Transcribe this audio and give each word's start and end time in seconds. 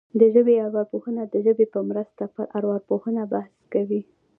د 0.19 0.21
ژبې 0.33 0.55
ارواپوهنه 0.65 1.23
د 1.33 1.35
ژبې 1.45 1.65
په 1.73 1.79
مرسته 1.89 2.23
پر 2.35 2.43
ارواپوهنه 2.57 3.21
بحث 3.31 3.53
کوي 3.73 4.01